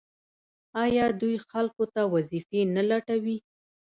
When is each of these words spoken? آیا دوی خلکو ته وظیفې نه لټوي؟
آیا 0.83 1.05
دوی 1.21 1.35
خلکو 1.49 1.83
ته 1.93 2.01
وظیفې 2.13 2.61
نه 2.75 2.83
لټوي؟ 2.89 3.37